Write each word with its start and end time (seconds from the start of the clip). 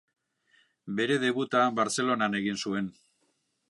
Bere 1.01 1.19
debuta 1.25 1.63
Bartzelonan 1.83 2.43
egin 2.43 2.63
zuen. 2.67 2.93